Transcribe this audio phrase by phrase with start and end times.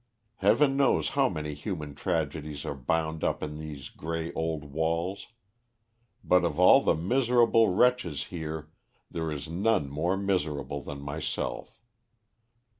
[0.37, 5.27] Heaven knows how many human tragedies are bound up in these gray old walls.
[6.23, 8.71] But of all the miserable wretches here
[9.11, 11.79] there is none more miserable than myself.